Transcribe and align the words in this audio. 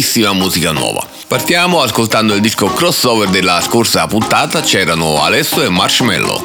tantissima 0.00 0.32
musica 0.32 0.72
nuova. 0.72 1.06
Partiamo 1.26 1.82
ascoltando 1.82 2.34
il 2.34 2.40
disco 2.40 2.66
crossover 2.68 3.28
della 3.28 3.60
scorsa 3.60 4.06
puntata, 4.06 4.62
c'erano 4.62 5.22
Alesso 5.22 5.62
e 5.62 5.68
Marshmallow. 5.68 6.42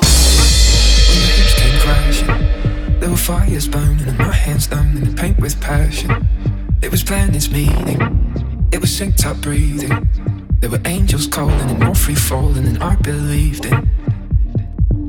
There 10.61 10.71
were 10.71 10.81
and 10.81 10.87
angels 10.87 11.27
calling 11.27 11.69
and 11.69 11.79
more 11.79 11.93
free 11.93 12.15
falling 12.15 12.63
than 12.63 12.81
I 12.81 12.95
believed 12.95 13.65
in. 13.65 13.87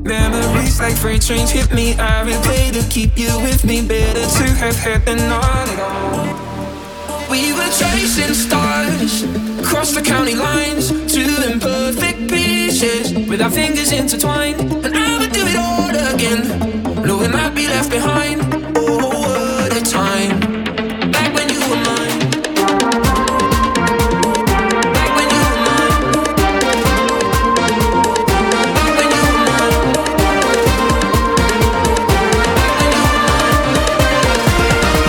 Memories 0.03 0.79
like 0.79 0.95
freight 0.95 1.21
trains 1.21 1.49
hit 1.49 1.73
me. 1.73 1.95
I 1.97 2.23
replay 2.23 2.71
to 2.73 2.87
keep 2.89 3.17
you 3.17 3.39
with 3.41 3.63
me. 3.63 3.81
Better 3.81 4.21
to 4.21 4.53
have 4.55 4.75
had 4.75 5.03
than 5.05 5.17
not 5.27 5.67
at 5.69 5.79
all. 5.79 6.56
We 7.29 7.51
were 7.53 7.69
chasing 7.69 8.33
stars 8.33 9.23
across 9.59 9.93
the 9.93 10.01
county 10.01 10.33
lines, 10.33 10.89
two 11.13 11.35
imperfect 11.51 12.29
pieces 12.29 13.13
with 13.27 13.41
our 13.41 13.49
fingers 13.51 13.91
intertwined. 13.91 14.61
And 14.85 14.95
I 14.95 15.19
would 15.19 15.33
do 15.33 15.45
it 15.45 15.57
all 15.57 15.89
again, 16.15 16.66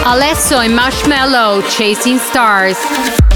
Alesso 0.08 0.64
and 0.64 0.74
Marshmallow 0.74 1.60
Chasing 1.68 2.18
Stars. 2.18 3.27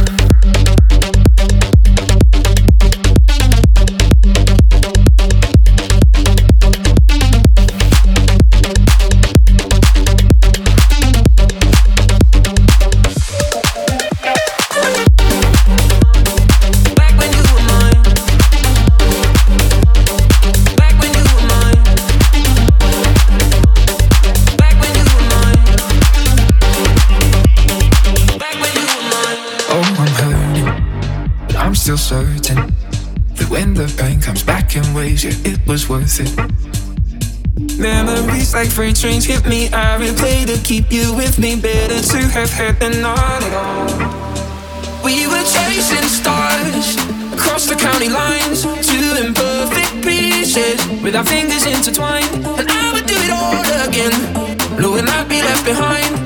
Yeah, 35.09 35.35
it 35.45 35.59
was 35.67 35.89
worth 35.89 36.21
it. 36.21 36.31
Memories 37.79 38.55
like 38.55 38.71
freight 38.71 38.95
trains 38.95 39.25
hit 39.25 39.45
me. 39.47 39.69
I 39.69 39.99
replay 39.99 40.47
to 40.47 40.63
keep 40.63 40.93
you 40.93 41.15
with 41.15 41.39
me. 41.39 41.61
Better 41.61 42.01
to 42.01 42.19
have 42.29 42.51
had 42.51 42.79
than 42.79 43.03
not 43.03 43.43
at 43.43 43.53
all. 43.53 45.03
We 45.03 45.27
were 45.27 45.43
chasing 45.43 46.07
stars 46.07 46.97
across 47.35 47.67
the 47.67 47.75
county 47.75 48.09
lines, 48.09 48.63
two 48.63 49.27
imperfect 49.27 50.05
pieces 50.07 50.79
with 51.03 51.17
our 51.17 51.25
fingers 51.25 51.67
intertwined. 51.67 52.31
And 52.59 52.69
I 52.71 52.93
would 52.93 53.07
do 53.07 53.17
it 53.19 53.31
all 53.31 53.89
again, 53.89 54.15
knowing 54.81 55.09
I'd 55.09 55.29
be 55.29 55.43
left 55.43 55.65
behind. 55.65 56.22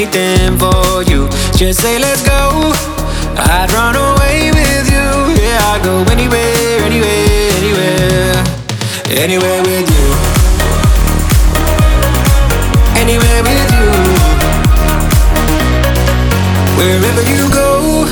Anything, 0.00 0.56
for 0.58 1.02
you. 1.02 1.28
Just 1.56 1.80
say, 1.80 1.98
let's 1.98 2.22
go. 2.22 2.72
I'd 3.36 3.70
run 3.72 3.96
away 3.96 4.50
with 4.50 4.86
you. 4.88 5.06
Yeah, 5.36 5.72
I'd 5.72 5.82
go 5.84 6.00
anywhere, 6.10 6.80
anywhere, 6.88 7.50
anywhere. 7.60 8.44
Anywhere 9.10 9.60
with 9.62 9.88
you. 9.92 10.06
Anywhere 12.96 13.42
with 13.44 13.68
you. 13.76 13.88
Wherever 16.78 17.22
you 17.28 17.50
go, 17.52 18.06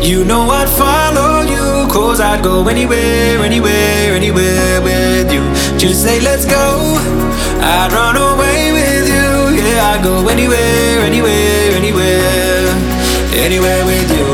You 0.00 0.24
know 0.24 0.48
I'd 0.50 0.68
follow 0.68 1.42
you, 1.42 1.86
cause 1.92 2.20
I'd 2.20 2.42
go 2.42 2.68
anywhere, 2.68 3.40
anywhere, 3.44 4.14
anywhere 4.14 4.80
with 4.80 5.32
you. 5.32 5.42
Just 5.78 6.02
say 6.02 6.20
let's 6.20 6.46
go, 6.46 6.96
I'd 7.60 7.92
run 7.92 8.16
away 8.16 8.72
with 8.72 9.08
you. 9.08 9.25
I'd 9.96 10.04
go 10.04 10.28
anywhere, 10.28 11.00
anywhere, 11.00 11.72
anywhere, 11.72 12.68
anywhere 13.32 13.82
with 13.86 14.10
you. 14.12 14.26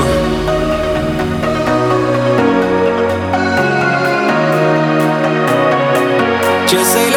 Just 6.67 6.93
say 6.93 7.12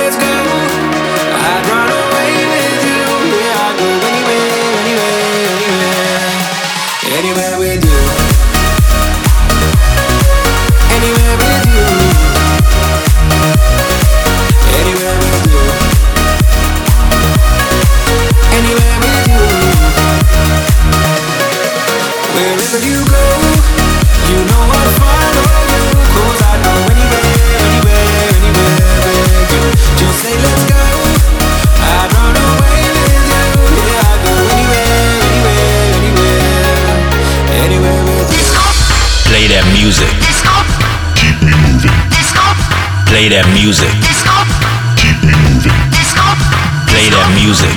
music. 39.86 40.10
Keep 41.14 41.44
me 41.44 41.54
moving. 41.62 41.92
Play 43.06 43.30
that 43.30 43.46
music. 43.54 43.92
Keep 44.98 45.22
me 45.22 45.32
moving. 45.46 45.72
Play 46.88 47.10
that 47.12 47.30
music. 47.36 47.70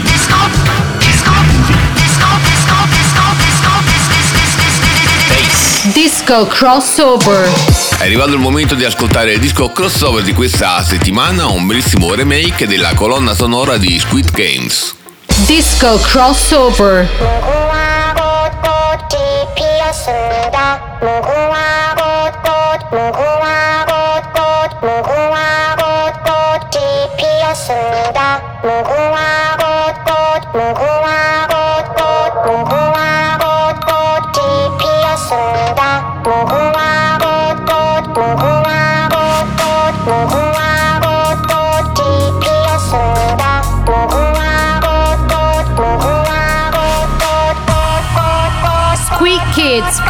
Disco 5.93 6.47
crossover. 6.47 7.47
È 7.99 8.05
arrivato 8.05 8.33
il 8.33 8.39
momento 8.39 8.75
di 8.75 8.87
ascoltare 8.87 9.35
il 9.35 9.41
disco 9.41 9.71
crossover 9.71 10.23
di 10.23 10.33
questa 10.33 10.83
settimana, 10.83 11.49
un 11.49 11.67
bellissimo 11.67 12.15
remake 12.15 12.67
della 12.67 12.95
colonna 12.95 13.35
sonora 13.35 13.77
di 13.77 13.99
Squid 13.99 14.31
Games. 14.31 14.95
Disco 15.45 15.99
crossover. 15.99 17.07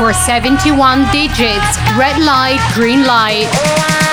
For 0.08 0.14
71 0.14 1.04
digits. 1.12 1.76
Red 1.94 2.18
light, 2.24 2.60
green 2.74 3.04
light. 3.04 4.07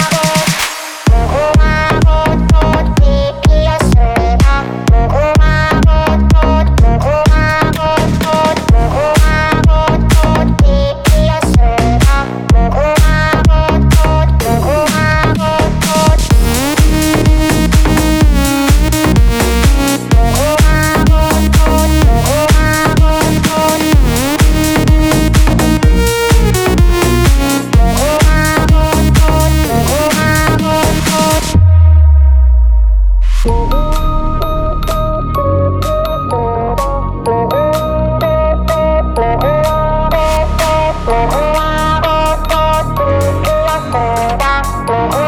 Oh. 44.88 45.25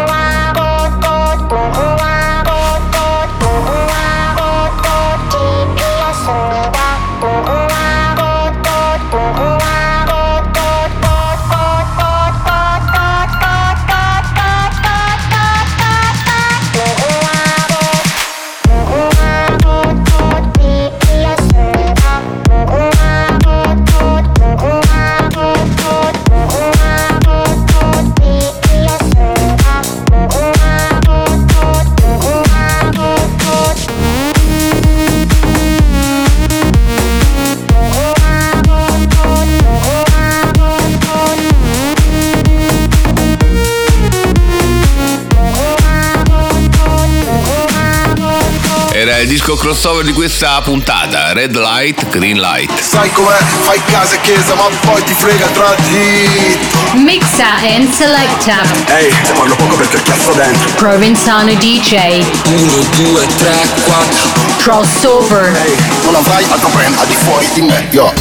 Il 49.28 49.34
disco 49.34 49.56
crossover 49.56 50.06
di 50.06 50.14
questa 50.14 50.62
puntata, 50.62 51.34
Red 51.34 51.54
Light, 51.58 52.08
Green 52.08 52.40
Light. 52.40 52.72
Sai 52.82 53.12
com'è? 53.12 53.38
Fai 53.60 53.78
casa 53.84 54.16
e 54.16 54.22
chiesa 54.22 54.56
ma 54.56 54.70
poi 54.86 55.04
ti 55.04 55.14
frega 55.14 55.48
tra 55.48 55.76
di 55.90 56.58
Mixa 57.04 57.58
and 57.76 57.92
selecta. 57.92 58.62
Ehi, 58.86 59.14
te 59.26 59.34
parlo 59.34 59.54
poco 59.56 59.76
perché 59.76 60.02
chiasso 60.02 60.32
dentro 60.32 60.70
Provenzano 60.76 61.54
DJ. 61.56 62.24
1, 62.46 62.72
2, 62.96 63.28
3, 63.38 63.70
4. 63.84 64.30
Crossover. 64.60 65.56
Ehi, 65.58 65.76
non 66.06 66.16
avrai 66.16 66.46
altro 66.50 66.70
brand 66.70 66.98
al 66.98 67.08
di 67.08 67.16
fuori 67.16 67.50
di 67.54 67.62
me, 67.64 67.86
yo 67.92 68.14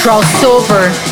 Crossover. 0.00 1.11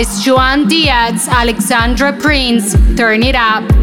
is 0.00 0.22
Joan 0.24 0.66
Diaz, 0.66 1.28
Alexandra 1.28 2.10
Prince. 2.14 2.72
Turn 2.96 3.22
it 3.22 3.34
up. 3.34 3.79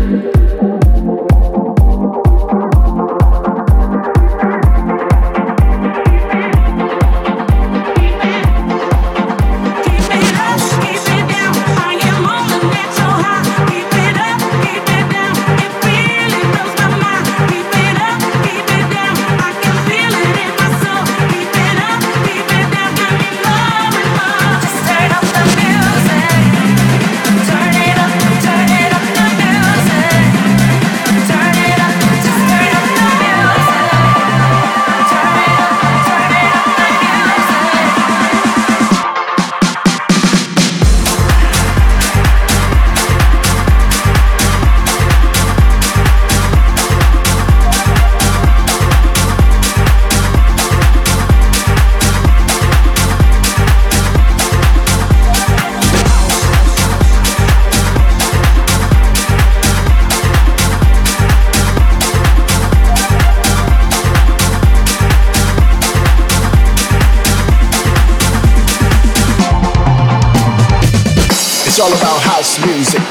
music. 72.65 73.01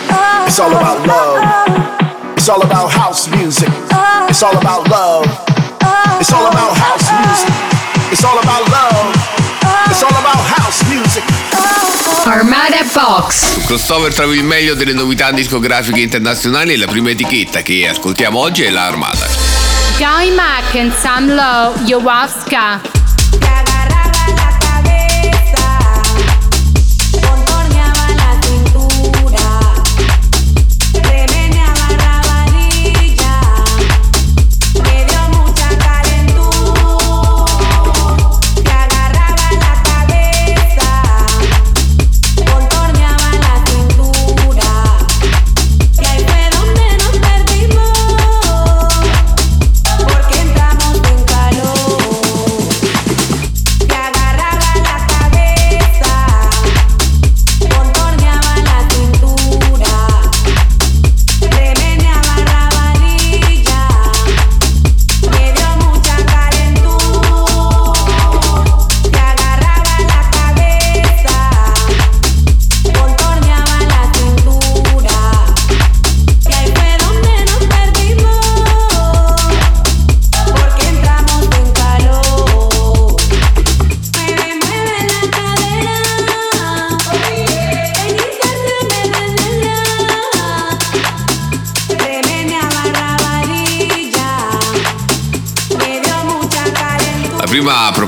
It's 0.46 0.58
all 0.58 0.70
about 0.70 1.06
love. 1.06 1.42
It's 2.36 2.48
all 2.48 2.62
about 2.62 2.90
house 2.90 3.28
music. 3.28 3.68
It's 4.28 4.42
all 4.42 4.56
about 4.56 4.88
love. 4.88 5.26
It's 6.20 6.32
all 6.32 6.46
about 6.46 6.76
house 6.76 7.10
music. 7.10 7.54
It's 8.10 8.24
all 8.24 8.38
about 8.38 8.68
love. 8.70 9.14
It's 9.90 10.02
all 10.02 10.10
about 10.10 10.40
house 10.56 10.82
music. 10.88 11.24
Armada 12.24 12.84
Box. 12.92 13.64
Crossover 13.66 14.12
tra 14.12 14.24
il 14.24 14.44
meglio 14.44 14.74
delle 14.74 14.92
novità 14.92 15.30
discografiche 15.30 16.00
internazionali 16.00 16.72
e 16.72 16.76
la 16.76 16.86
prima 16.86 17.10
etichetta 17.10 17.62
che 17.62 17.88
ascoltiamo 17.88 18.38
oggi 18.38 18.62
è 18.64 18.70
la 18.70 18.86
Armada. 18.86 19.26
Guy 19.96 20.34
Mack 20.34 20.74
and 20.74 20.92
Sam 20.98 21.34
Lowe, 21.34 21.78
Yowaska. 21.84 23.05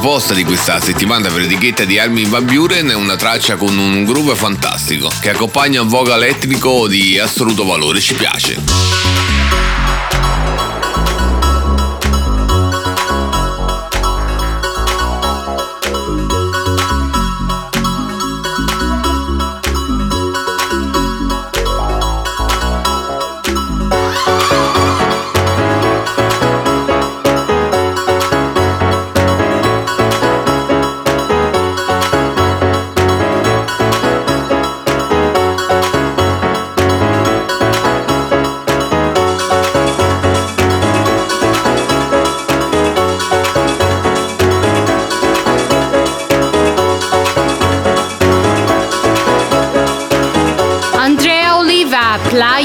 Proposta 0.01 0.33
di 0.33 0.45
questa 0.45 0.79
settimana 0.81 1.29
per 1.29 1.43
etichetta 1.43 1.85
di 1.85 1.99
Armin 1.99 2.31
Van 2.31 2.45
Buren 2.45 2.87
è 2.87 2.95
una 2.95 3.17
traccia 3.17 3.57
con 3.57 3.77
un 3.77 4.05
groove 4.05 4.37
fantastico 4.37 5.11
che 5.21 5.31
accompagna 5.31 5.83
un 5.83 5.89
vocal 5.89 6.23
etnico 6.23 6.87
di 6.87 7.19
assoluto 7.19 7.65
valore, 7.65 8.01
ci 8.01 8.15
piace. 8.15 9.28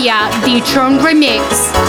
Media, 0.04 0.30
The 0.44 0.60
Tron 0.66 0.98
Remix. 0.98 1.83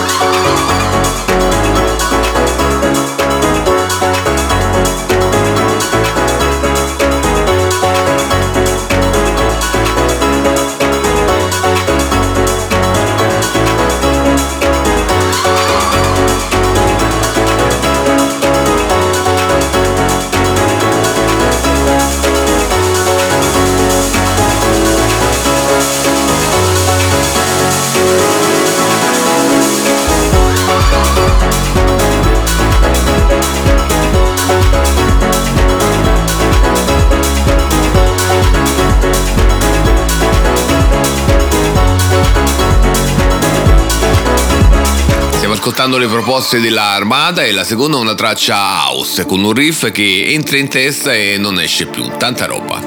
Ascoltando 45.95 45.99
le 45.99 46.09
proposte 46.09 46.61
della 46.61 46.91
Armada 46.91 47.45
e 47.45 47.53
la 47.53 47.63
seconda 47.63 47.97
è 47.99 48.01
una 48.01 48.15
traccia 48.15 48.57
house 48.57 49.25
con 49.27 49.45
un 49.45 49.53
riff 49.53 49.93
che 49.93 50.25
entra 50.33 50.57
in 50.57 50.69
testa 50.69 51.15
e 51.15 51.37
non 51.39 51.61
esce 51.61 51.87
più, 51.87 52.11
tanta 52.17 52.47
roba. 52.47 52.81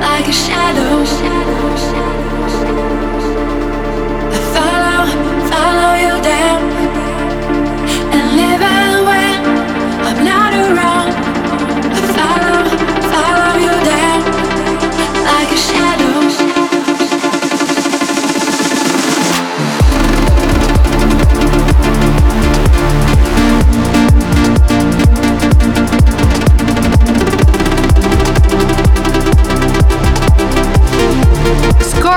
Like 0.00 0.28
a 0.28 0.32
shadow. 0.32 1.02
I 1.02 1.57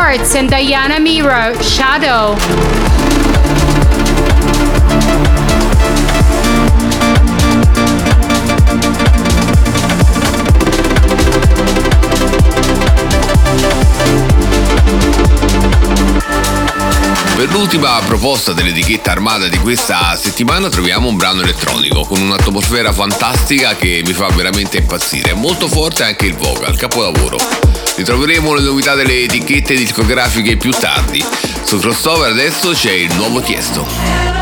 Scorts 0.02 0.34
and 0.34 0.50
Diana 0.50 1.00
Miro, 1.00 1.54
Shadow. 1.62 2.71
Per 17.42 17.52
l'ultima 17.52 18.00
proposta 18.06 18.54
dell'etichetta 18.54 19.10
armata 19.10 19.48
di 19.48 19.58
questa 19.58 20.16
settimana 20.16 20.70
troviamo 20.70 21.08
un 21.08 21.18
brano 21.18 21.42
elettronico 21.42 22.06
con 22.06 22.22
un'atmosfera 22.22 22.94
fantastica 22.94 23.76
che 23.76 24.04
mi 24.06 24.14
fa 24.14 24.28
veramente 24.28 24.78
impazzire. 24.78 25.34
Molto 25.34 25.68
forte 25.68 26.04
anche 26.04 26.28
il 26.28 26.36
vocal, 26.36 26.78
capolavoro. 26.78 27.40
Ritroveremo 27.96 28.54
le 28.54 28.62
novità 28.62 28.94
delle 28.94 29.24
etichette 29.24 29.74
discografiche 29.74 30.56
più 30.56 30.70
tardi. 30.70 31.26
Su 31.64 31.80
crossover 31.80 32.30
adesso 32.30 32.74
c'è 32.74 32.92
il 32.92 33.16
nuovo 33.16 33.42
Tiesto. 33.42 34.41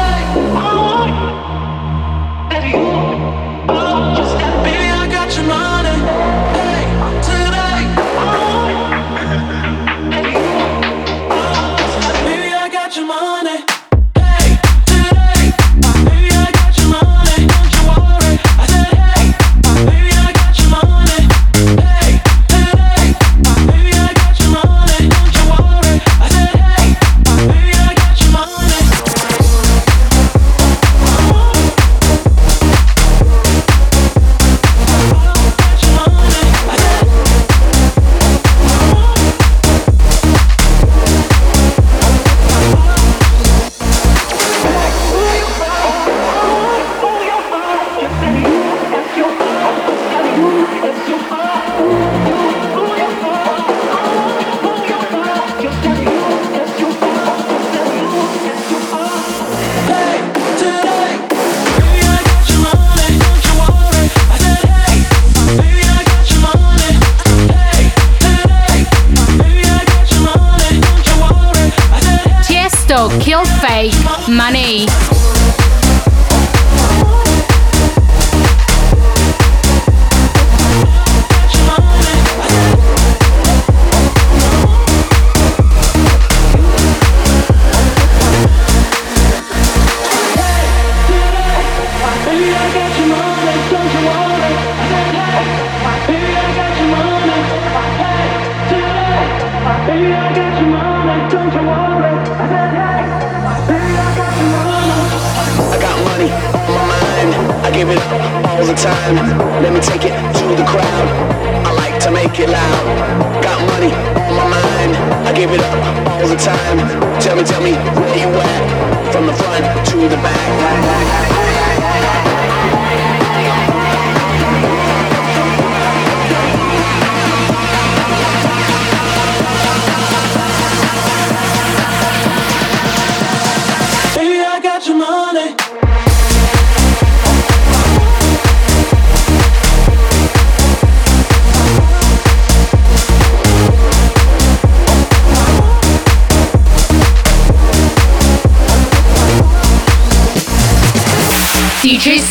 Money. 74.28 75.39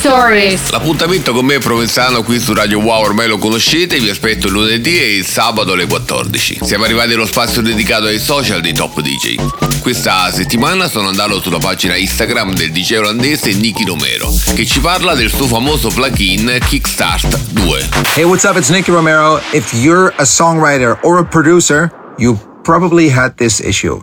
Stories. 0.08 0.70
L'appuntamento 0.70 1.34
con 1.34 1.44
me 1.44 1.56
è 1.56 1.58
Provenzano 1.58 2.22
qui 2.22 2.40
su 2.40 2.54
Radio 2.54 2.78
Wow, 2.78 3.02
ormai 3.02 3.28
lo 3.28 3.36
conoscete, 3.36 3.98
vi 3.98 4.08
aspetto 4.08 4.46
il 4.46 4.54
lunedì 4.54 4.98
e 4.98 5.16
il 5.16 5.26
sabato 5.26 5.72
alle 5.72 5.86
14. 5.86 6.60
Siamo 6.62 6.84
arrivati 6.84 7.12
allo 7.12 7.26
spazio 7.26 7.60
dedicato 7.60 8.06
ai 8.06 8.18
social 8.18 8.62
dei 8.62 8.72
top 8.72 9.02
DJ. 9.02 9.34
Questa 9.82 10.32
settimana 10.32 10.88
sono 10.88 11.08
andato 11.08 11.42
sulla 11.42 11.58
pagina 11.58 11.94
Instagram 11.94 12.54
del 12.54 12.72
DJ 12.72 12.94
olandese 12.94 13.52
Nicky 13.52 13.84
Romero, 13.84 14.32
che 14.54 14.64
ci 14.64 14.80
parla 14.80 15.14
del 15.14 15.30
suo 15.30 15.46
famoso 15.46 15.90
plugin 15.90 16.58
Kickstart 16.66 17.36
2. 17.50 17.88
Hey, 18.14 18.24
what's 18.24 18.44
up? 18.44 18.56
It's 18.56 18.70
Nicky 18.70 18.90
Romero. 18.90 19.40
If 19.52 19.74
you're 19.74 20.14
a 20.16 20.24
songwriter 20.24 20.98
or 21.02 21.18
a 21.18 21.24
producer, 21.24 21.92
you 22.16 22.38
probably 22.62 23.10
had 23.10 23.36
this 23.36 23.60
issue. 23.60 24.00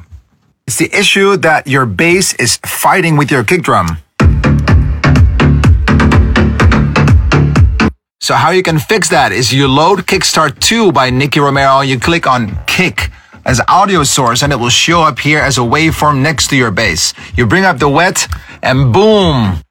It's 0.67 0.77
the 0.77 0.95
issue 0.95 1.35
that 1.37 1.65
your 1.65 1.87
bass 1.87 2.35
is 2.37 2.59
fighting 2.63 3.17
with 3.17 3.31
your 3.31 3.43
kick 3.43 3.63
drum. 3.63 4.04
So 8.25 8.33
how 8.33 8.49
you 8.49 8.63
can 8.63 8.79
fix 8.79 9.09
that 9.09 9.31
is 9.31 9.53
you 9.53 9.67
load 9.67 10.07
Kickstart 10.07 10.59
2 10.59 10.91
by 10.91 11.11
Nicky 11.11 11.39
Romero, 11.39 11.81
you 11.81 11.99
click 11.99 12.25
on 12.25 12.57
kick 12.65 13.11
as 13.45 13.61
audio 13.67 14.01
source 14.01 14.41
and 14.41 14.51
it 14.51 14.55
will 14.55 14.69
show 14.69 15.03
up 15.03 15.19
here 15.19 15.37
as 15.37 15.59
a 15.59 15.61
waveform 15.61 16.23
next 16.23 16.47
to 16.47 16.55
your 16.55 16.71
bass. 16.71 17.13
You 17.35 17.45
bring 17.45 17.65
up 17.65 17.77
the 17.77 17.87
wet 17.87 18.27
and 18.63 18.91
boom. 18.91 19.61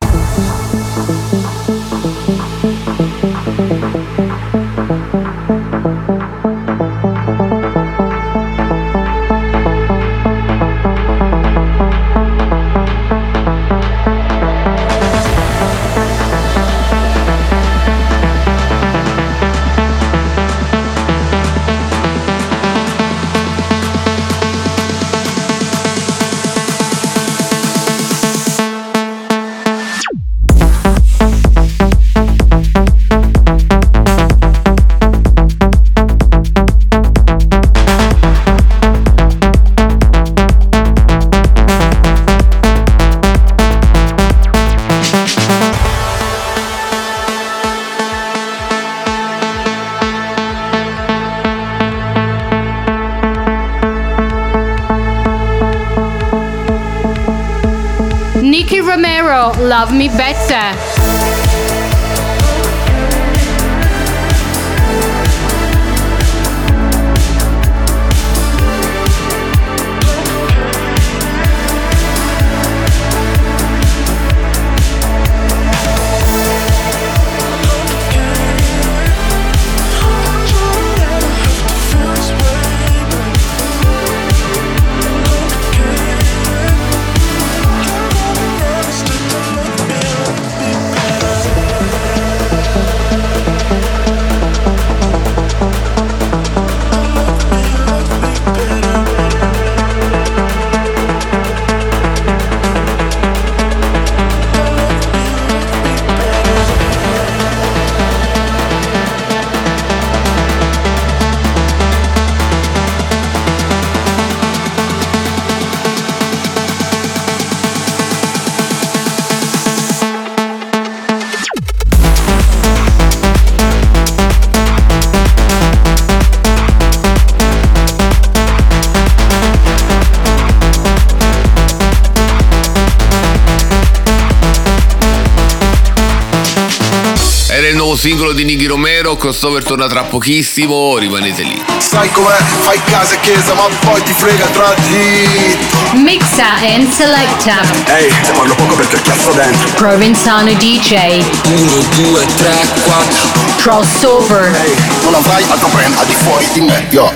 Singolo 138.04 138.32
di 138.34 138.44
Nicky 138.44 138.66
Romero, 138.66 139.16
crossover 139.16 139.64
torna 139.64 139.86
tra 139.86 140.02
pochissimo, 140.02 140.98
rimanete 140.98 141.42
lì. 141.42 141.64
Sai 141.78 142.10
com'è? 142.12 142.36
Fai 142.60 142.78
casa 142.84 143.14
e 143.14 143.20
chiesa, 143.20 143.54
ma 143.54 143.62
poi 143.80 144.02
ti 144.02 144.12
frega 144.12 144.44
tra 144.48 144.74
di. 144.88 145.56
Mixa 146.02 146.54
and 146.60 146.92
selecta. 146.92 147.62
Ehi, 147.96 148.12
te 148.22 148.32
parlo 148.32 148.54
poco 148.56 148.74
perché 148.74 149.00
cazzo 149.00 149.32
dentro. 149.32 149.70
Provenzano 149.76 150.52
DJ. 150.52 151.24
1, 151.46 151.72
2, 152.10 152.26
3, 152.36 152.66
4. 152.84 153.28
Crossover. 153.62 154.54
Ehi, 154.54 154.74
non 155.02 155.14
avrai 155.14 155.42
altro 155.48 155.68
brand 155.68 155.96
al 155.96 156.04
di 156.04 156.12
fuori 156.12 156.46
di 156.52 156.60
me, 156.60 156.86
yo. 156.90 157.10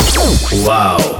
Wow. 0.52 1.18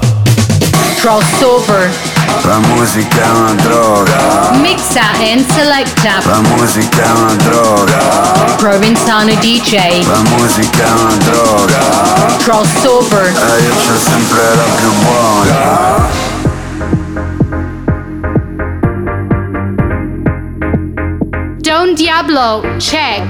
Crossover. 0.96 2.07
La 2.44 2.58
musica 2.58 3.22
è 3.22 3.30
una 3.30 3.52
droga. 3.54 4.50
Mixa 4.54 5.02
and 5.20 5.44
selecta. 5.50 6.20
La 6.24 6.40
musica 6.40 7.02
è 7.02 7.10
una 7.10 7.34
droga. 7.34 7.98
Provenzano 8.56 9.34
DJ. 9.34 10.06
La 10.06 10.22
musica 10.36 10.84
è 10.84 10.90
una 10.90 11.16
droga. 11.16 11.78
Crossover. 12.38 13.26
E 13.26 13.30
eh, 13.30 13.62
io 13.64 13.74
c'ho 13.74 13.98
sempre 13.98 14.54
la 14.54 14.62
più 14.76 14.92
buona. 15.02 16.06
Don 21.58 21.94
Diablo. 21.94 22.62
Check. 22.78 23.28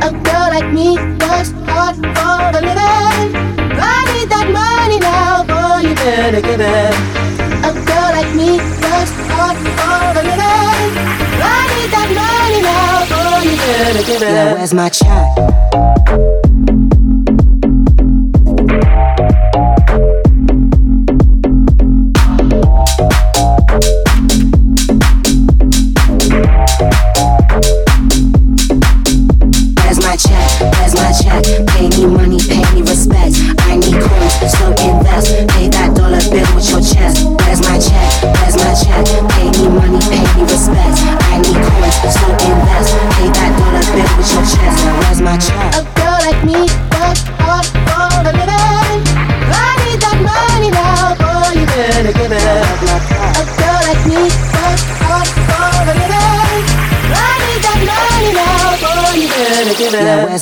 A 0.00 0.10
girl 0.22 0.50
like 0.50 0.72
me 0.72 0.96
works 1.20 1.52
hard 1.66 1.96
for 2.16 2.50
a 2.50 2.60
living. 2.60 3.36
I 3.78 4.04
need 4.12 4.28
that 4.30 4.48
money 4.50 4.98
now, 4.98 5.44
boy, 5.44 5.88
you 5.88 5.94
better 5.94 6.40
give 6.40 6.60
it. 6.60 7.95
Like 8.16 8.34
me 8.34 8.52
works 8.56 9.12
hard 9.28 9.58
for 9.58 9.96
a 10.08 10.24
living. 10.24 10.92
I 11.36 11.60
need 11.68 11.90
that 11.92 12.08
money 12.16 12.62
now, 12.64 13.04
boy, 13.12 13.44
you. 13.44 14.32
Now 14.32 14.54
where's 14.54 14.72
my 14.72 14.88
check? 14.88 16.35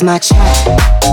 My 0.05 0.19
check? 0.19 1.04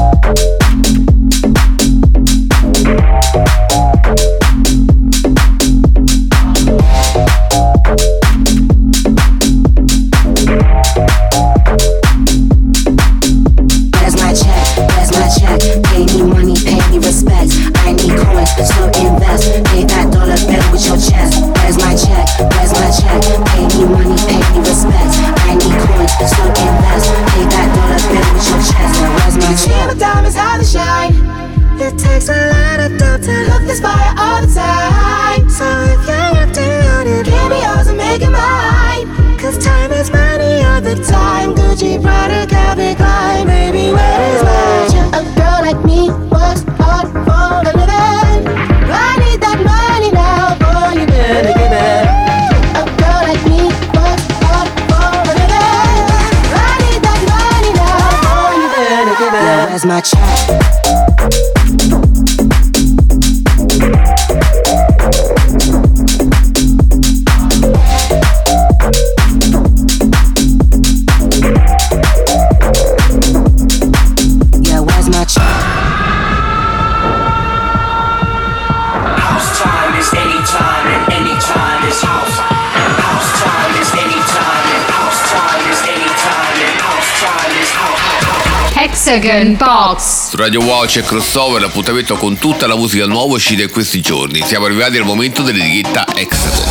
Hexagon 89.11 89.57
Box. 89.57 90.29
Su 90.29 90.37
Radio 90.37 90.61
Wow 90.61 90.85
c'è 90.85 91.03
crossover, 91.03 91.59
l'appuntamento 91.59 92.15
con 92.15 92.37
tutta 92.37 92.65
la 92.65 92.77
musica 92.77 93.05
nuova 93.05 93.33
uscita 93.33 93.61
in 93.61 93.69
questi 93.69 93.99
giorni. 93.99 94.41
Siamo 94.41 94.67
arrivati 94.67 94.95
al 94.95 95.03
momento 95.03 95.41
dell'etichetta 95.41 96.05
Hexagon. 96.15 96.69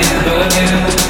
Future 0.00 1.01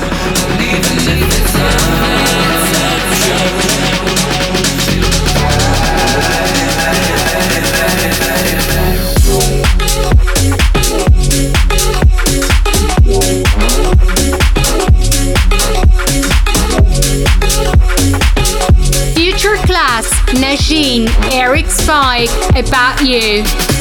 You. 23.05 23.72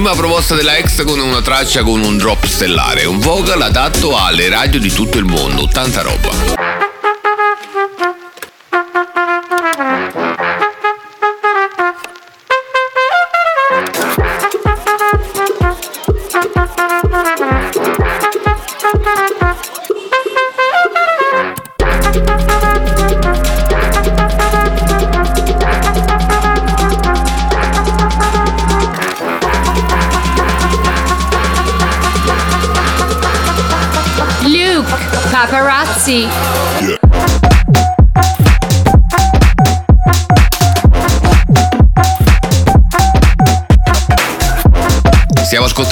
Prima 0.00 0.14
proposta 0.14 0.54
della 0.54 0.76
Hexagon 0.76 1.18
è 1.18 1.22
una 1.22 1.42
traccia 1.42 1.82
con 1.82 2.00
un 2.00 2.18
drop 2.18 2.46
stellare, 2.46 3.04
un 3.04 3.18
vocal 3.18 3.60
adatto 3.62 4.16
alle 4.16 4.48
radio 4.48 4.78
di 4.78 4.92
tutto 4.92 5.18
il 5.18 5.24
mondo, 5.24 5.66
tanta 5.66 6.02
roba. 6.02 6.67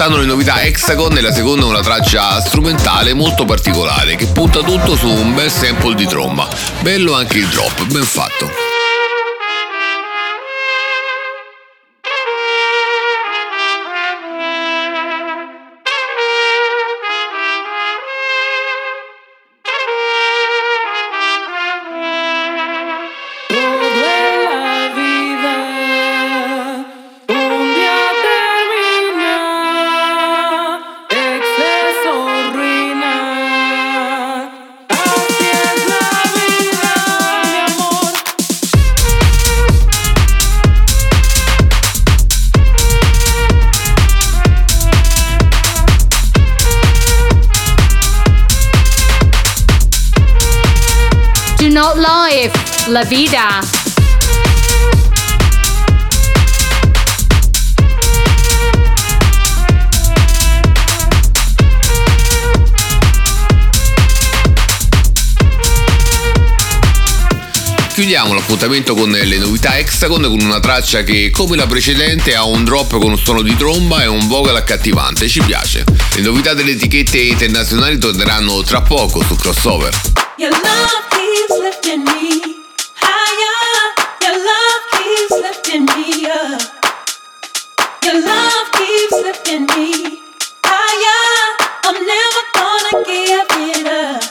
Ascoltando 0.07 0.19
le 0.19 0.33
novità 0.33 0.63
Hexagon 0.63 1.17
e 1.17 1.21
la 1.21 1.33
seconda 1.33 1.67
una 1.67 1.81
traccia 1.81 2.41
strumentale 2.41 3.13
molto 3.13 3.45
particolare 3.45 4.15
che 4.15 4.27
punta 4.27 4.61
tutto 4.61 4.95
su 4.95 5.09
un 5.09 5.35
bel 5.35 5.51
sample 5.51 5.97
di 5.97 6.07
tromba. 6.07 6.49
Bello 6.81 7.15
anche 7.15 7.39
il 7.39 7.49
drop, 7.49 7.85
ben 7.87 8.05
fatto. 8.05 8.66
Vida. 53.09 53.61
Chiudiamo 67.95 68.35
l'appuntamento 68.35 68.95
con 68.95 69.11
le 69.11 69.39
novità 69.39 69.79
Hexagon 69.79 70.23
con 70.23 70.41
una 70.41 70.59
traccia 70.61 71.03
che, 71.05 71.31
come 71.31 71.57
la 71.57 71.67
precedente, 71.67 72.35
ha 72.35 72.45
un 72.45 72.65
drop 72.65 72.99
con 72.99 73.11
un 73.11 73.19
suono 73.19 73.43
di 73.43 73.55
tromba 73.57 74.03
e 74.03 74.07
un 74.07 74.27
vocal 74.27 74.57
accattivante, 74.57 75.29
ci 75.29 75.41
piace. 75.41 75.85
Le 76.15 76.23
novità 76.23 76.55
delle 76.55 76.73
etichette 76.73 77.19
internazionali 77.19 77.99
torneranno 77.99 78.63
tra 78.63 78.83
poco 78.83 79.23
su 79.23 79.37
Crossover. 79.37 79.95
Your 85.77 85.85
love 88.25 88.73
keeps 88.73 89.13
lifting 89.13 89.67
me 89.77 90.23
higher. 90.65 91.57
I'm 91.85 92.01
never 92.01 92.43
gonna 92.57 93.05
give 93.05 93.47
it 93.69 93.87
up. 93.87 94.23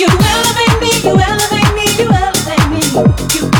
You 0.00 0.08
elevate 0.08 0.80
me, 0.80 0.92
you 1.04 1.12
elevate 1.12 1.74
me, 1.76 1.84
you 2.00 2.08
elevate 2.08 2.68
me. 2.72 2.80
You 3.36 3.57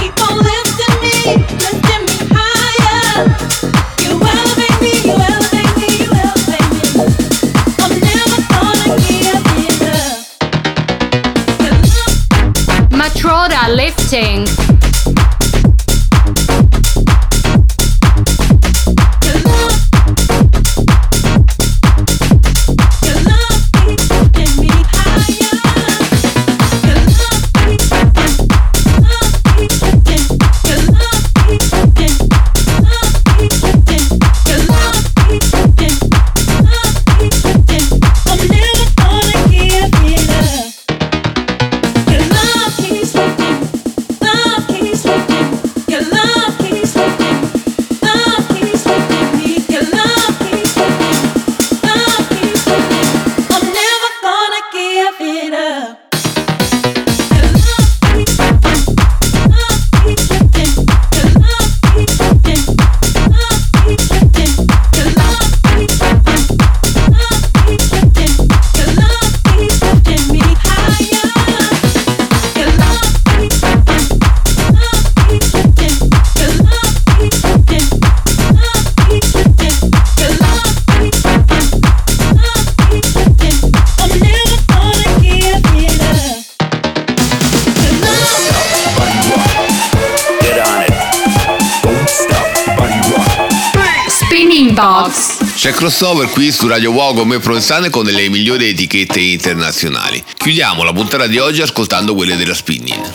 C'è 95.11 95.73
crossover 95.73 96.29
qui 96.29 96.53
su 96.53 96.66
Radio 96.66 96.90
Wow 96.92 97.14
con 97.14 97.29
me 97.29 97.38
Provenzane 97.38 97.88
con 97.88 98.05
le 98.05 98.29
migliori 98.29 98.68
etichette 98.68 99.21
internazionali. 99.21 100.23
Chiudiamo 100.37 100.83
la 100.83 100.92
puntata 100.92 101.27
di 101.27 101.38
oggi 101.38 101.62
ascoltando 101.62 102.14
quelle 102.14 102.37
della 102.37 102.55
Spinning. 102.55 103.12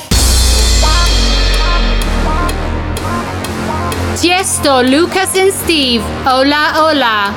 Tiesto, 4.20 4.82
Lucas 4.82 5.36
and 5.36 5.52
Steve. 5.52 6.04
Hola, 6.24 6.84
hola. 6.84 7.34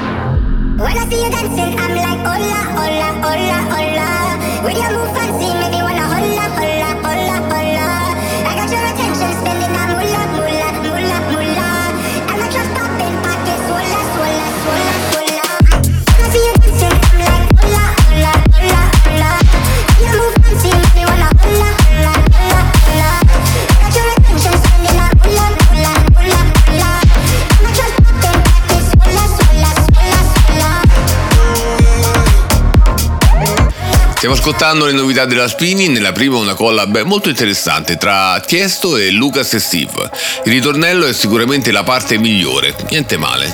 Stiamo 34.26 34.42
ascoltando 34.42 34.86
le 34.86 34.92
novità 34.92 35.24
della 35.24 35.46
Spinning, 35.46 35.94
nella 35.94 36.10
prima 36.10 36.36
una 36.36 36.54
collab 36.54 37.00
molto 37.02 37.28
interessante 37.28 37.96
tra 37.96 38.40
Tiesto 38.40 38.96
e 38.96 39.12
Lucas 39.12 39.54
e 39.54 39.60
Steve. 39.60 40.10
Il 40.42 40.50
ritornello 40.50 41.06
è 41.06 41.12
sicuramente 41.12 41.70
la 41.70 41.84
parte 41.84 42.18
migliore, 42.18 42.74
niente 42.90 43.16
male. 43.18 43.52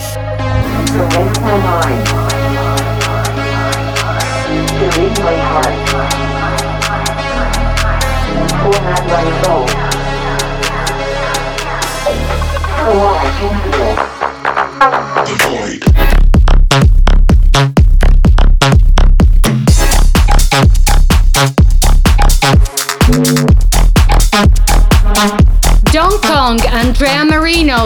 Don 15.43 15.92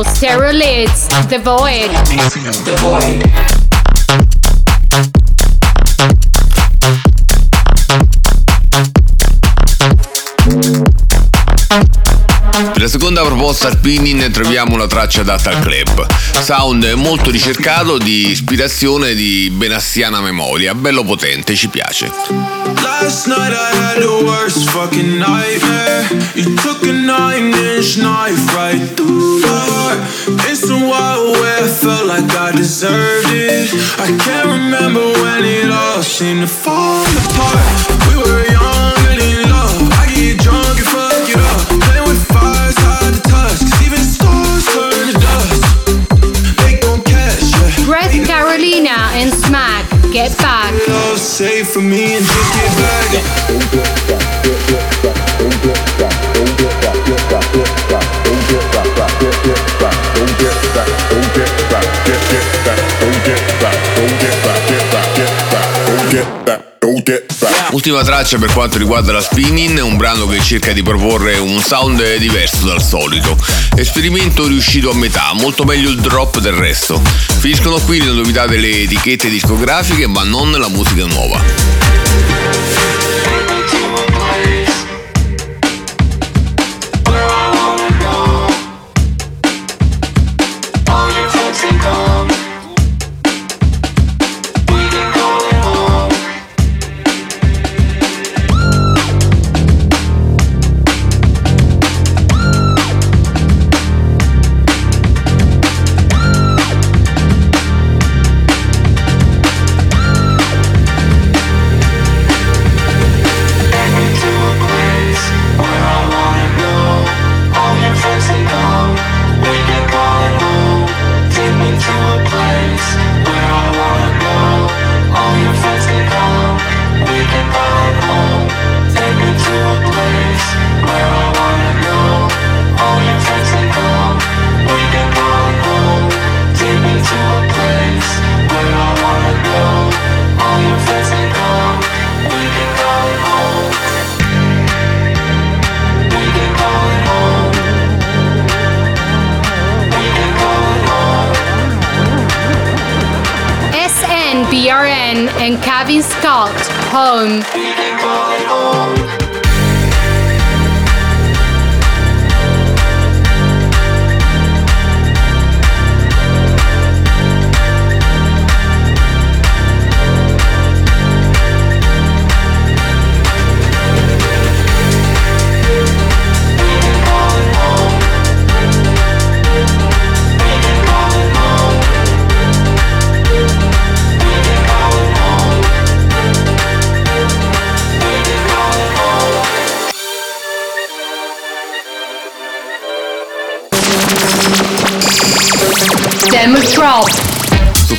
Stereo 0.04 0.52
Lids, 0.52 1.08
The 1.28 1.38
Void. 1.38 1.90
The 2.64 2.76
Void. 2.80 3.56
Per 10.48 12.05
la 12.86 12.92
seconda 12.92 13.22
proposta 13.22 13.68
Spinning 13.68 14.30
troviamo 14.30 14.74
una 14.74 14.86
traccia 14.86 15.22
adatta 15.22 15.50
al 15.50 15.58
club. 15.58 16.06
Sound 16.40 16.84
molto 16.92 17.30
ricercato 17.30 17.98
di 17.98 18.30
ispirazione 18.30 19.14
di 19.14 19.50
benassiana 19.50 20.20
memoria, 20.20 20.72
bello 20.72 21.02
potente, 21.02 21.56
ci 21.56 21.66
piace. 21.66 22.08
Last 22.82 23.26
night 23.26 23.52
I 23.52 23.76
had 23.76 24.00
the 24.00 24.24
worst 24.24 24.70
fucking 24.70 25.18
nightmare. 25.18 26.06
You 26.34 26.54
took 26.62 26.84
a 26.84 26.92
nine 26.92 27.52
inch 27.74 27.96
knife 27.96 28.54
right 28.54 28.94
through 28.94 29.40
my 29.40 29.48
heart. 29.48 29.98
Instant 30.48 30.86
wild 30.86 31.36
where 31.38 31.64
I 31.64 31.66
felt 31.66 32.06
like 32.06 32.30
I 32.36 32.52
deserved 32.52 33.32
it. 33.32 33.68
I 33.98 34.16
can't 34.16 34.46
remember 34.46 35.00
when 35.22 35.44
it 35.44 35.72
all 35.72 36.02
seemed 36.04 36.42
to 36.42 36.46
fall 36.46 37.02
apart. 37.02 37.66
We 38.08 38.16
were 38.22 38.46
young 38.46 38.75
now 48.80 49.10
and 49.14 49.32
smack. 49.32 49.84
Get 50.12 50.36
back. 50.38 50.72
All 50.88 51.16
safe 51.16 51.68
for 51.72 51.80
me 51.80 52.16
and 52.16 52.24
just 52.24 52.52
get 52.54 52.72
back. 52.76 53.10
Don't 53.48 53.70
get 53.72 53.90
back, 54.06 54.42
don't 54.42 55.62
get 55.62 55.80
back, 55.92 56.16
don't 56.16 56.42
get 56.42 56.70
back, 56.76 56.96
don't 61.06 61.32
get 61.32 61.52
back, 62.64 62.80
don't 63.00 63.20
get 63.24 63.40
back, 63.60 63.78
don't 63.96 64.20
get 64.20 64.36
back. 64.44 64.55
Ultima 67.70 68.02
traccia 68.02 68.36
per 68.36 68.52
quanto 68.52 68.78
riguarda 68.78 69.12
la 69.12 69.20
Spinning, 69.20 69.80
un 69.80 69.96
brano 69.96 70.26
che 70.26 70.40
cerca 70.40 70.72
di 70.72 70.82
proporre 70.82 71.38
un 71.38 71.60
sound 71.60 72.16
diverso 72.16 72.66
dal 72.66 72.82
solito. 72.82 73.36
Esperimento 73.76 74.48
riuscito 74.48 74.90
a 74.90 74.94
metà, 74.94 75.30
molto 75.34 75.62
meglio 75.62 75.90
il 75.90 76.00
drop 76.00 76.40
del 76.40 76.54
resto. 76.54 77.00
Finiscono 77.38 77.78
qui 77.78 78.02
le 78.02 78.10
novità 78.10 78.46
delle 78.46 78.80
etichette 78.82 79.28
discografiche, 79.28 80.08
ma 80.08 80.24
non 80.24 80.50
la 80.50 80.68
musica 80.68 81.04
nuova. 81.04 82.05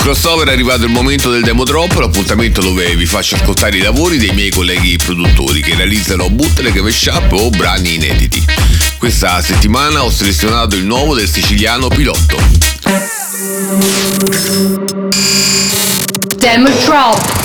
Crossover 0.08 0.47
è 0.47 0.53
arrivato 0.53 0.86
il 0.86 0.89
momento 0.89 1.30
del 1.30 1.43
demo 1.43 1.66
drop, 1.66 1.91
l'appuntamento 1.99 2.62
dove 2.62 2.95
vi 2.95 3.05
faccio 3.05 3.36
ascoltare 3.36 3.76
i 3.76 3.82
lavori 3.82 4.18
dei 4.18 4.32
miei 4.32 4.49
colleghi 4.49 4.95
produttori 4.95 5.62
che 5.62 5.76
realizzano 5.76 6.30
bootleg, 6.30 6.80
mashup 6.80 7.30
o 7.34 7.49
brani 7.49 7.95
inediti. 7.95 8.41
Questa 8.97 9.41
settimana 9.41 10.05
ho 10.05 10.10
selezionato 10.10 10.78
il 10.78 10.86
nuovo 10.86 11.14
del 11.14 11.28
siciliano 11.28 11.89
Pilotto. 11.89 12.38
Demo 16.38 16.70
Drop. 16.86 17.38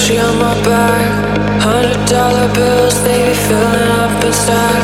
Gucci 0.00 0.18
on 0.18 0.38
my 0.38 0.54
back. 0.64 1.60
Hundred 1.60 2.08
dollar 2.08 2.48
bills, 2.54 3.04
they 3.04 3.28
be 3.28 3.34
filling 3.34 3.90
up 4.00 4.24
inside. 4.24 4.82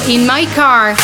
In 0.08 0.26
my 0.26 0.44
car. 0.54 0.94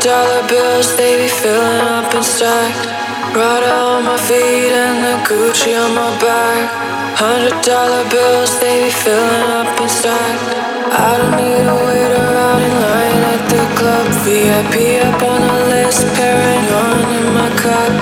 Dollar 0.00 0.46
bills, 0.48 0.96
they 0.96 1.16
be 1.22 1.28
filling 1.28 1.86
up 1.88 2.12
and 2.14 2.24
stacked. 2.24 2.86
Prada 3.32 3.72
on 3.92 4.04
my 4.04 4.16
feet 4.16 4.72
and 4.72 4.98
the 5.04 5.14
Gucci 5.28 5.72
on 5.76 5.94
my 5.94 6.10
back. 6.18 6.68
Hundred 7.16 7.60
dollar 7.62 8.04
bills, 8.10 8.58
they 8.60 8.84
be 8.84 8.90
filling 8.90 9.50
up 9.60 9.80
and 9.80 9.90
stacked. 9.90 10.52
I 10.90 11.18
don't 11.18 11.36
need 11.36 11.62
to 11.68 11.76
wait 11.86 12.12
around 12.12 12.60
in 12.66 12.74
line 12.86 13.22
at 13.34 13.42
the 13.52 13.62
club. 13.78 14.06
VIP 14.24 14.74
up 15.06 15.22
on 15.22 15.40
the 15.40 15.58
list, 15.72 16.02
Paragon 16.16 16.98
in 17.18 17.26
my 17.34 17.50
cup. 17.62 17.92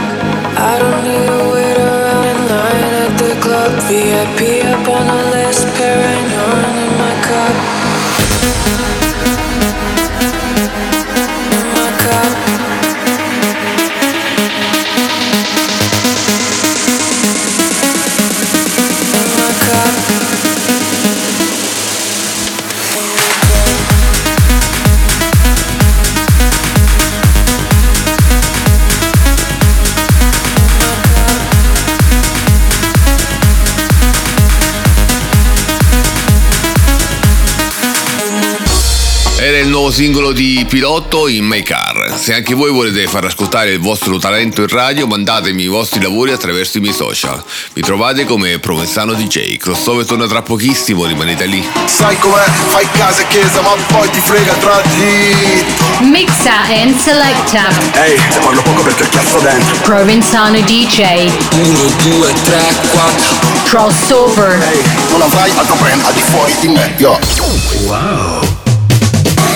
I 0.57 0.79
don't 0.79 1.01
need 1.05 1.44
singolo 39.95 40.33
di 40.33 40.67
Pilotto 40.69 41.29
in 41.29 41.45
My 41.45 41.63
Car. 41.63 42.19
Se 42.19 42.35
anche 42.35 42.53
voi 42.55 42.73
volete 42.73 43.07
far 43.07 43.27
ascoltare 43.27 43.71
il 43.71 43.79
vostro 43.79 44.19
talento 44.19 44.63
in 44.63 44.67
radio, 44.67 45.07
mandatemi 45.07 45.63
i 45.63 45.69
vostri 45.69 46.03
lavori 46.03 46.33
attraverso 46.33 46.79
i 46.79 46.81
miei 46.81 46.93
social. 46.93 47.41
Mi 47.75 47.81
trovate 47.81 48.25
come 48.25 48.59
Provenzano 48.59 49.15
DJ. 49.15 49.57
Crossover 49.57 50.05
torna 50.05 50.27
tra 50.27 50.43
pochissimo, 50.43 51.05
rimanete 51.05 51.47
lì. 51.47 51.65
Sai 51.87 52.19
com'è? 52.19 52.45
Fai 52.67 52.89
casa 52.91 53.23
e 53.23 53.29
chiesa 53.29 53.61
ma 53.61 53.77
poi 53.87 54.11
ti 54.11 54.19
frega 54.19 54.55
tra 54.55 54.83
di 54.97 55.65
Mixa 56.09 56.63
and 56.63 56.99
selecta. 56.99 57.69
Ehi, 58.03 58.17
te 58.33 58.39
parlo 58.41 58.63
poco 58.63 58.83
perché 58.83 59.05
ho 59.05 59.09
chiasso 59.11 59.39
dentro 59.39 59.77
Provenzano 59.83 60.61
DJ. 60.63 61.31
1, 61.53 62.19
2, 62.19 62.33
3, 62.43 62.63
4 62.91 63.37
Crossover. 63.67 64.59
Non 65.11 65.23
avrai 65.23 65.53
altro 65.55 65.77
brand 65.77 66.03
al 66.05 66.15
di 66.15 66.21
fuori 66.21 66.53
di 66.59 66.67
me, 66.67 66.95
yo 66.97 67.17
Wow 67.85 68.54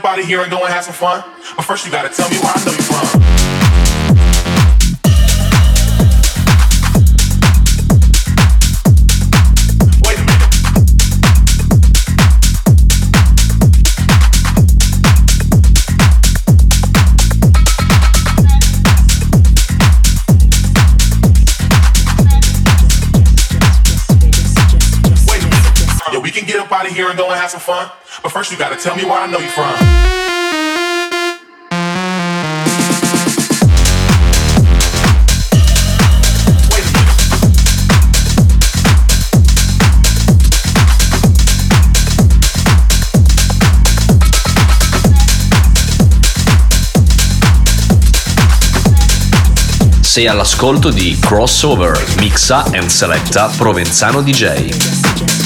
Up 0.00 0.12
out 0.12 0.18
of 0.18 0.24
here 0.24 0.40
and 0.40 0.50
go 0.50 0.58
and 0.58 0.72
have 0.72 0.84
some 0.84 0.94
fun. 0.94 1.22
But 1.56 1.64
first, 1.64 1.84
you 1.84 1.92
gotta 1.92 2.08
tell 2.08 2.28
me 2.30 2.38
where 2.38 2.52
I 2.54 2.64
know 2.64 2.72
you 2.72 2.82
from. 2.82 3.20
Yeah, 26.12 26.18
we 26.18 26.32
can 26.32 26.44
get 26.44 26.56
up 26.58 26.72
out 26.72 26.86
of 26.86 26.92
here 26.92 27.08
and 27.08 27.16
go 27.16 27.26
and 27.26 27.34
have 27.34 27.50
some 27.50 27.60
fun. 27.60 27.88
But 28.22 28.32
first, 28.32 28.52
you 28.52 28.58
gotta 28.58 28.76
tell 28.76 28.96
me 28.96 29.04
where 29.04 29.18
I 29.18 29.26
know 29.26 29.38
you 29.38 29.48
from. 29.48 29.74
Sei 50.02 50.26
all'ascolto 50.26 50.90
di 50.90 51.16
Crossover, 51.18 51.98
mixa 52.18 52.64
and 52.72 52.86
selecta 52.86 53.46
Provenzano 53.56 54.20
DJ. 54.20 55.39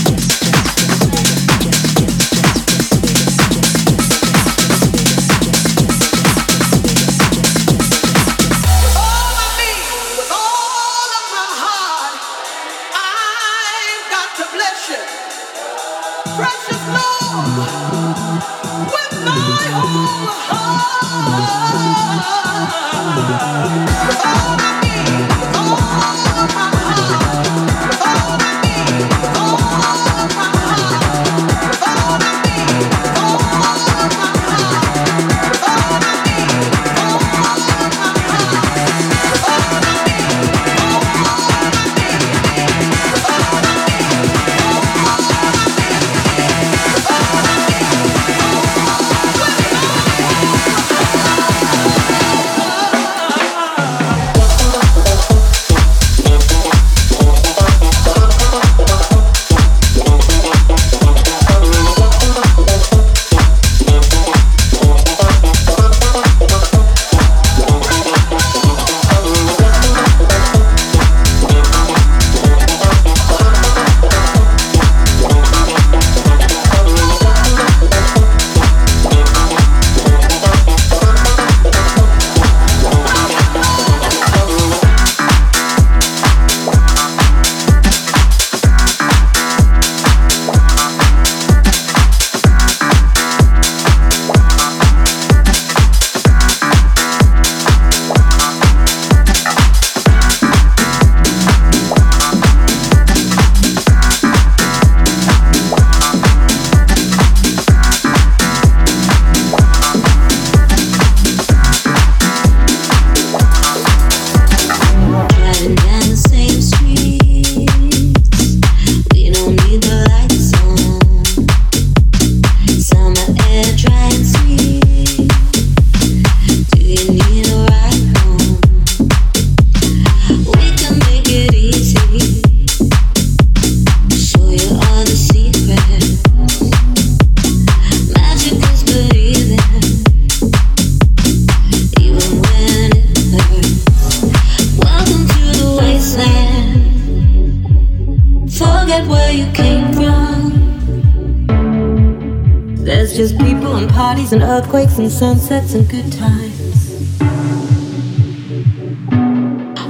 Earthquakes 154.95 154.99
and 154.99 155.11
sunsets 155.11 155.75
and 155.75 155.89
good 155.89 156.13
times. 156.13 157.09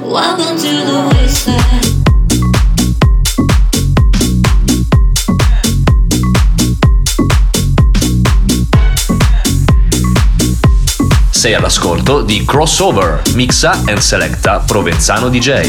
Welcome 0.03 0.57
to 0.57 0.63
the 0.63 1.11
wasteland. 1.13 2.03
Sei 11.31 11.55
all'ascolto 11.55 12.23
di 12.23 12.45
Crossover, 12.45 13.21
mixa 13.35 13.83
and 13.87 13.99
selecta 13.99 14.61
Provenzano 14.61 15.29
DJ. 15.29 15.69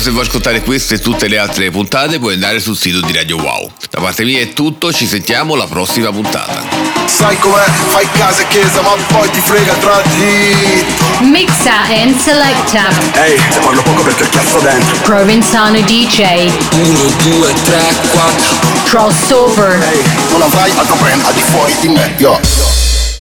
Se 0.00 0.10
vuoi 0.10 0.24
ascoltare 0.24 0.62
queste 0.62 0.94
e 0.94 0.98
tutte 0.98 1.28
le 1.28 1.36
altre 1.36 1.70
puntate 1.70 2.18
puoi 2.18 2.32
andare 2.32 2.58
sul 2.58 2.74
sito 2.74 3.00
di 3.02 3.12
Radio 3.12 3.36
Wow. 3.36 3.70
Da 3.90 4.00
parte 4.00 4.24
mia 4.24 4.40
è 4.40 4.54
tutto, 4.54 4.92
ci 4.92 5.06
sentiamo 5.06 5.52
alla 5.54 5.66
prossima 5.66 6.10
puntata. 6.10 6.64
Sai 7.04 7.38
com'è? 7.38 7.64
Fai 7.88 8.08
casa 8.12 8.40
e 8.40 8.46
chiesa, 8.48 8.80
ma 8.80 8.92
poi 9.08 9.30
ti 9.30 9.40
frega 9.40 9.74
tra 9.74 10.00
di. 10.14 10.84
Mixa 11.28 11.82
and 12.02 12.16
selecta. 12.18 12.88
Ehi, 13.24 13.36
te 13.50 13.58
parlo 13.58 13.82
poco 13.82 14.02
perché 14.02 14.26
cazzo 14.30 14.58
dentro. 14.60 14.96
Provenzano 15.02 15.78
DJ. 15.82 16.50
1, 16.72 16.98
2, 17.22 17.52
3, 17.64 17.94
4. 18.12 18.56
Crossover. 18.84 19.82
Ehi, 19.82 20.02
non 20.30 20.40
avrai 20.40 20.70
altro 20.76 20.94
brand 20.94 21.22
al 21.24 21.34
di 21.34 21.42
fuori 21.42 21.76
di 21.80 21.88
me, 21.88 22.14
yo. 22.16 22.59